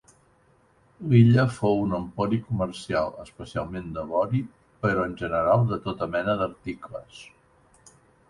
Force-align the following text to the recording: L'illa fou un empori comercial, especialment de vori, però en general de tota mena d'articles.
L'illa 1.09 1.43
fou 1.57 1.81
un 1.87 1.91
empori 1.97 2.39
comercial, 2.45 3.11
especialment 3.25 3.93
de 3.99 4.05
vori, 4.13 4.41
però 4.85 5.05
en 5.09 5.15
general 5.21 5.69
de 5.73 5.79
tota 5.87 6.11
mena 6.15 6.35
d'articles. 6.43 7.21